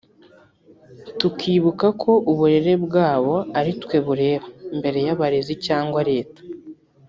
[1.19, 4.45] tukibuka ko uburere bwabo ari twe bureba
[4.77, 6.41] mbere y’abarezi cyangwa Leta